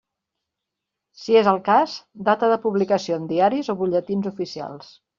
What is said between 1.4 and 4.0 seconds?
és el cas, data de publicació en diaris o